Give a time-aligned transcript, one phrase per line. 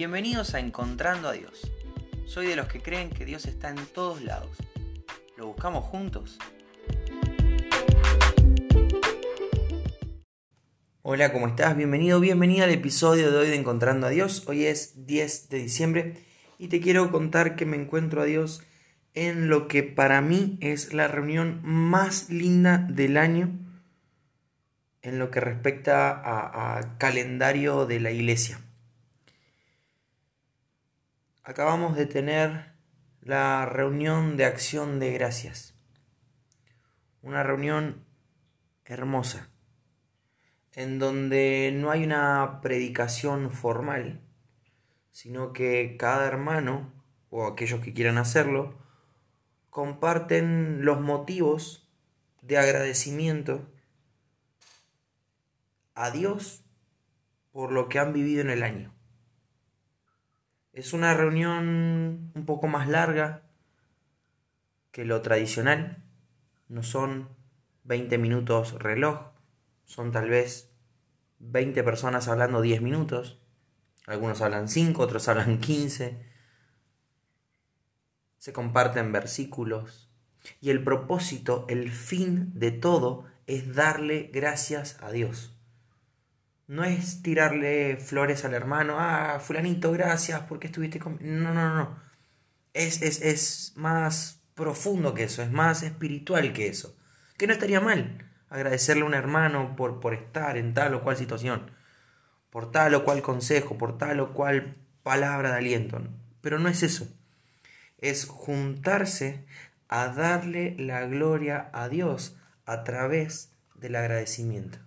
[0.00, 1.70] Bienvenidos a Encontrando a Dios.
[2.24, 4.56] Soy de los que creen que Dios está en todos lados.
[5.36, 6.38] ¿Lo buscamos juntos?
[11.02, 11.76] Hola, ¿cómo estás?
[11.76, 14.44] Bienvenido, bienvenida al episodio de hoy de Encontrando a Dios.
[14.48, 16.14] Hoy es 10 de diciembre
[16.56, 18.62] y te quiero contar que me encuentro a Dios
[19.12, 23.50] en lo que para mí es la reunión más linda del año
[25.02, 26.22] en lo que respecta
[26.78, 28.62] a, calendario de la iglesia.
[31.42, 32.74] Acabamos de tener
[33.22, 35.74] la reunión de acción de gracias.
[37.22, 38.04] Una reunión
[38.84, 39.48] hermosa,
[40.74, 44.20] en donde no hay una predicación formal,
[45.12, 46.92] sino que cada hermano,
[47.30, 48.78] o aquellos que quieran hacerlo,
[49.70, 51.90] comparten los motivos
[52.42, 53.66] de agradecimiento
[55.94, 56.64] a Dios
[57.50, 58.99] por lo que han vivido en el año.
[60.72, 63.42] Es una reunión un poco más larga
[64.92, 66.04] que lo tradicional.
[66.68, 67.28] No son
[67.84, 69.32] 20 minutos reloj,
[69.84, 70.72] son tal vez
[71.40, 73.42] 20 personas hablando 10 minutos.
[74.06, 76.24] Algunos hablan 5, otros hablan 15.
[78.38, 80.08] Se comparten versículos.
[80.60, 85.59] Y el propósito, el fin de todo es darle gracias a Dios
[86.70, 91.18] no es tirarle flores al hermano, ah, fulanito, gracias porque estuviste con...
[91.20, 92.00] No, no, no.
[92.74, 96.96] Es, es, es más profundo que eso, es más espiritual que eso.
[97.36, 101.16] Que no estaría mal agradecerle a un hermano por, por estar en tal o cual
[101.16, 101.72] situación,
[102.50, 106.00] por tal o cual consejo, por tal o cual palabra de aliento.
[106.40, 107.12] Pero no es eso.
[107.98, 109.44] Es juntarse
[109.88, 114.78] a darle la gloria a Dios a través del agradecimiento.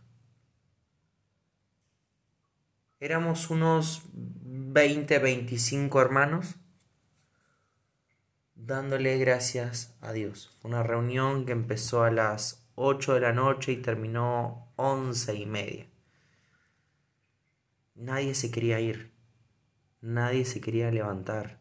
[3.03, 6.55] Éramos unos 20, 25 hermanos
[8.55, 10.57] dándole gracias a Dios.
[10.63, 15.87] Una reunión que empezó a las 8 de la noche y terminó 11 y media.
[17.95, 19.11] Nadie se quería ir.
[19.99, 21.59] Nadie se quería levantar.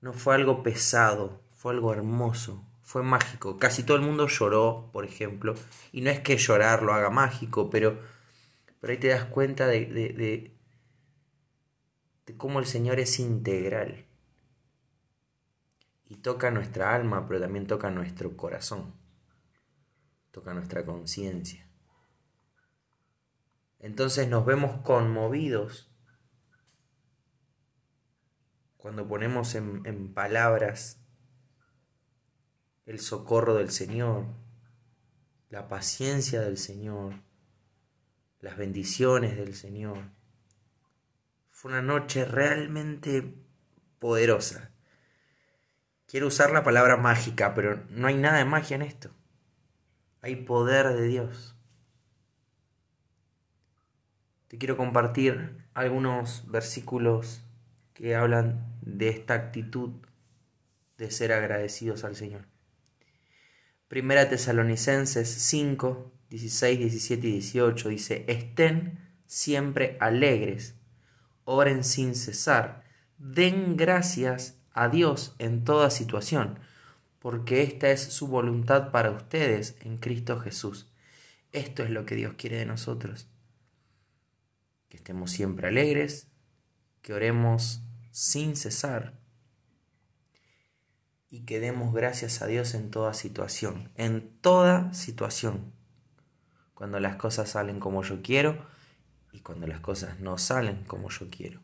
[0.00, 3.58] No fue algo pesado, fue algo hermoso, fue mágico.
[3.58, 5.54] Casi todo el mundo lloró, por ejemplo.
[5.92, 8.17] Y no es que llorar lo haga mágico, pero
[8.80, 10.58] pero ahí te das cuenta de, de,
[12.26, 14.06] de, cómo el Señor es integral.
[16.04, 18.94] Y toca nuestra alma, pero también toca nuestro corazón.
[20.30, 21.68] Toca nuestra conciencia.
[23.78, 25.92] Entonces nos vemos conmovidos
[28.76, 31.00] cuando ponemos en, en, palabras
[32.86, 34.24] el socorro del Señor,
[35.50, 37.14] la paciencia del Señor,
[38.40, 40.10] las bendiciones del Señor.
[41.50, 43.34] Fue una noche realmente
[43.98, 44.70] poderosa.
[46.06, 49.10] Quiero usar la palabra mágica, pero no hay nada de magia en esto.
[50.22, 51.56] Hay poder de Dios.
[54.48, 57.42] Te quiero compartir algunos versículos
[57.92, 59.90] que hablan de esta actitud
[60.96, 62.46] de ser agradecidos al Señor.
[63.88, 70.74] Primera Tesalonicenses 5, 16, 17 y 18 dice, estén siempre alegres,
[71.44, 72.84] oren sin cesar,
[73.16, 76.58] den gracias a Dios en toda situación,
[77.18, 80.92] porque esta es su voluntad para ustedes en Cristo Jesús.
[81.52, 83.28] Esto es lo que Dios quiere de nosotros.
[84.88, 86.28] Que estemos siempre alegres,
[87.00, 89.18] que oremos sin cesar
[91.30, 95.77] y que demos gracias a Dios en toda situación, en toda situación
[96.78, 98.56] cuando las cosas salen como yo quiero
[99.32, 101.60] y cuando las cosas no salen como yo quiero.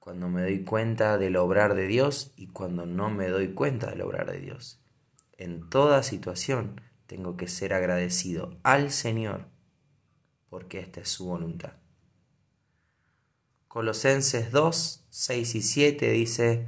[0.00, 4.02] Cuando me doy cuenta del obrar de Dios y cuando no me doy cuenta del
[4.02, 4.82] obrar de Dios.
[5.38, 9.46] En toda situación tengo que ser agradecido al Señor
[10.48, 11.74] porque esta es su voluntad.
[13.68, 16.66] Colosenses 2, 6 y 7 dice,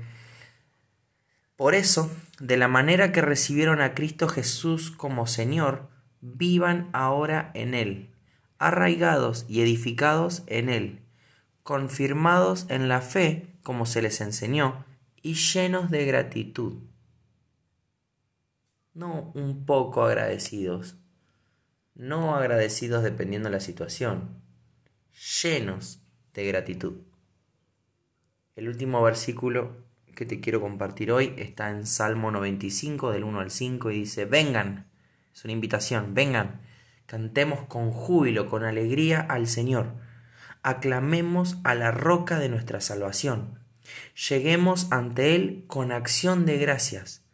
[1.63, 2.11] por eso,
[2.41, 8.11] de la manera que recibieron a Cristo Jesús como Señor, vivan ahora en Él,
[8.59, 10.99] arraigados y edificados en Él,
[11.63, 14.85] confirmados en la fe como se les enseñó,
[15.23, 16.79] y llenos de gratitud.
[18.93, 20.97] No un poco agradecidos,
[21.95, 24.43] no agradecidos dependiendo de la situación,
[25.45, 26.01] llenos
[26.35, 26.95] de gratitud.
[28.57, 33.51] El último versículo que te quiero compartir hoy está en Salmo 95 del 1 al
[33.51, 34.87] 5 y dice, vengan,
[35.35, 36.61] es una invitación, vengan,
[37.07, 39.95] cantemos con júbilo, con alegría al Señor,
[40.63, 43.59] aclamemos a la roca de nuestra salvación.
[44.29, 47.25] Lleguemos ante Él con acción de gracias.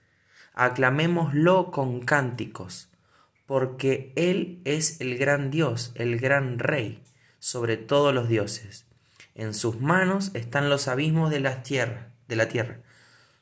[0.55, 2.91] Aclamémoslo con cánticos,
[3.47, 7.03] porque Él es el gran Dios, el gran Rey,
[7.39, 8.87] sobre todos los dioses.
[9.35, 12.81] En sus manos están los abismos de la tierra, de la tierra.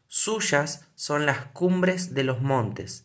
[0.06, 3.04] Suyas son las cumbres de los montes.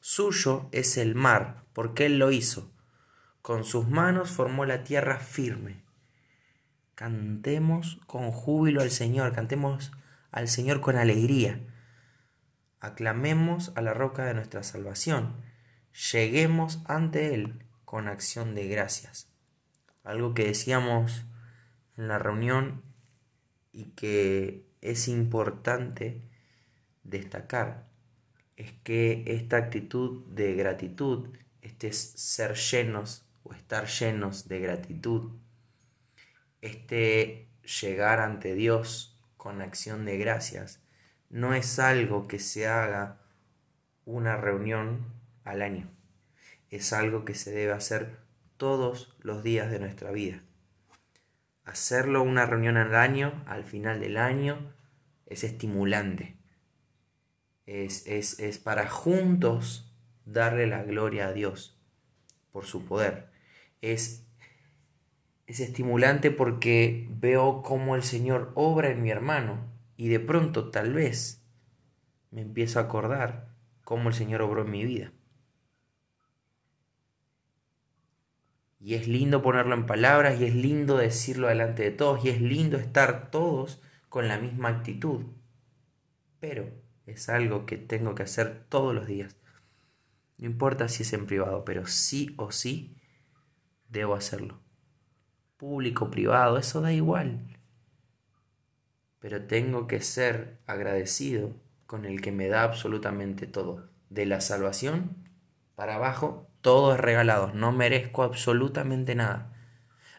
[0.00, 2.70] Suyo es el mar, porque Él lo hizo.
[3.40, 5.82] Con sus manos formó la tierra firme.
[6.94, 9.92] Cantemos con júbilo al Señor, cantemos
[10.30, 11.60] al Señor con alegría.
[12.80, 15.36] Aclamemos a la roca de nuestra salvación.
[16.12, 19.28] Lleguemos ante Él con acción de gracias.
[20.04, 21.24] Algo que decíamos
[21.96, 22.82] en la reunión
[23.72, 26.20] y que es importante
[27.04, 27.90] destacar
[28.56, 31.28] es que esta actitud de gratitud,
[31.62, 35.32] este ser llenos o estar llenos de gratitud,
[36.60, 37.48] este
[37.80, 40.80] llegar ante Dios con acción de gracias,
[41.30, 43.20] no es algo que se haga
[44.04, 45.06] una reunión
[45.44, 45.90] al año,
[46.70, 48.18] es algo que se debe hacer
[48.56, 50.42] todos los días de nuestra vida.
[51.64, 54.72] Hacerlo una reunión al año, al final del año,
[55.26, 56.36] es estimulante
[57.66, 59.90] es, es, es para juntos
[60.24, 61.78] darle la gloria a Dios
[62.52, 63.28] por su poder.
[63.80, 64.24] Es,
[65.46, 69.58] es estimulante porque veo cómo el Señor obra en mi hermano
[69.96, 71.42] y de pronto tal vez
[72.30, 73.48] me empiezo a acordar
[73.84, 75.12] cómo el Señor obró en mi vida.
[78.84, 82.40] Y es lindo ponerlo en palabras y es lindo decirlo delante de todos y es
[82.40, 85.22] lindo estar todos con la misma actitud.
[86.40, 86.68] Pero
[87.06, 89.36] es algo que tengo que hacer todos los días.
[90.36, 92.96] No importa si es en privado, pero sí o sí
[93.88, 94.58] debo hacerlo.
[95.56, 97.56] Público, privado, eso da igual.
[99.20, 101.54] Pero tengo que ser agradecido
[101.86, 103.88] con el que me da absolutamente todo.
[104.10, 105.28] De la salvación
[105.76, 107.52] para abajo, todo es regalado.
[107.52, 109.52] No merezco absolutamente nada.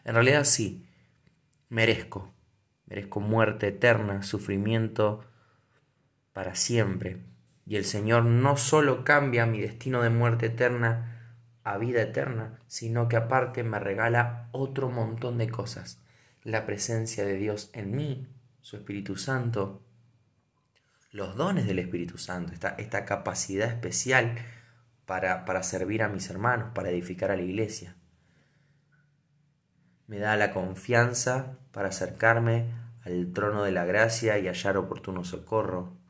[0.04, 0.86] En realidad sí,
[1.68, 2.32] merezco.
[2.86, 5.24] Merezco muerte eterna, sufrimiento,
[6.32, 7.24] para siempre.
[7.66, 11.10] Y el Señor no solo cambia mi destino de muerte eterna
[11.64, 16.02] a vida eterna, sino que aparte me regala otro montón de cosas.
[16.42, 18.28] La presencia de Dios en mí,
[18.60, 19.82] su Espíritu Santo,
[21.10, 24.36] los dones del Espíritu Santo, esta, esta capacidad especial
[25.06, 27.96] para, para servir a mis hermanos, para edificar a la iglesia.
[30.06, 32.72] Me da la confianza para acercarme
[33.04, 36.04] al trono de la gracia y hallar oportuno socorro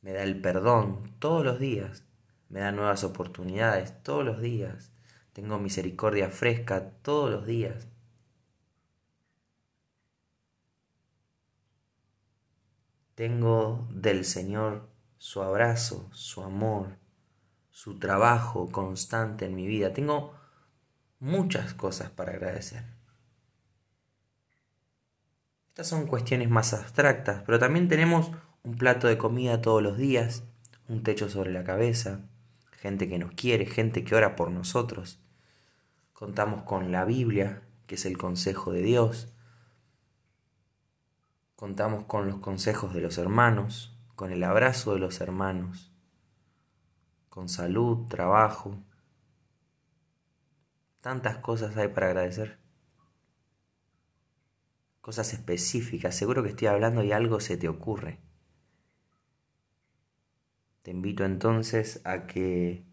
[0.00, 2.04] me da el perdón todos los días,
[2.48, 4.92] me da nuevas oportunidades todos los días,
[5.32, 7.88] tengo misericordia fresca todos los días.
[13.14, 16.96] Tengo del Señor su abrazo, su amor,
[17.78, 19.92] su trabajo constante en mi vida.
[19.92, 20.34] Tengo
[21.20, 22.82] muchas cosas para agradecer.
[25.68, 28.32] Estas son cuestiones más abstractas, pero también tenemos
[28.64, 30.42] un plato de comida todos los días,
[30.88, 32.22] un techo sobre la cabeza,
[32.72, 35.20] gente que nos quiere, gente que ora por nosotros.
[36.12, 39.32] Contamos con la Biblia, que es el consejo de Dios.
[41.54, 45.92] Contamos con los consejos de los hermanos, con el abrazo de los hermanos,
[47.38, 48.82] con salud, trabajo.
[51.00, 52.58] Tantas cosas hay para agradecer.
[55.00, 56.16] Cosas específicas.
[56.16, 58.18] Seguro que estoy hablando y algo se te ocurre.
[60.82, 62.84] Te invito entonces a que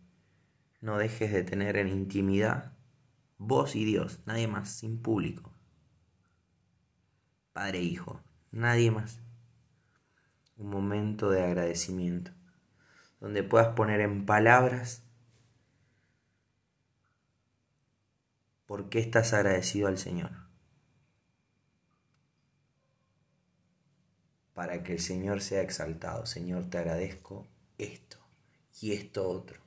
[0.79, 2.77] no dejes de tener en intimidad
[3.39, 5.51] vos y Dios, nadie más, sin público.
[7.51, 8.21] Padre e Hijo,
[8.51, 9.23] nadie más.
[10.55, 12.29] Un momento de agradecimiento,
[13.25, 15.01] donde puedas poner en palabras
[18.67, 20.29] por qué estás agradecido al Señor.
[24.53, 26.27] Para que el Señor sea exaltado.
[26.27, 27.47] Señor, te agradezco
[27.79, 28.19] esto
[28.79, 29.59] y esto otro.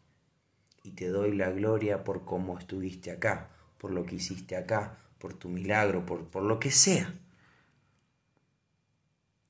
[0.85, 5.35] Y te doy la gloria por cómo estuviste acá, por lo que hiciste acá, por
[5.35, 7.13] tu milagro, por, por lo que sea.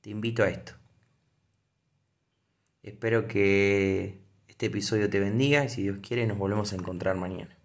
[0.01, 0.78] Te invito a esto.
[2.81, 7.58] Espero que este episodio te bendiga y si Dios quiere nos volvemos a encontrar mañana.